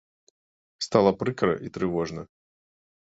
[0.85, 2.21] Стала прыкра і трывожна.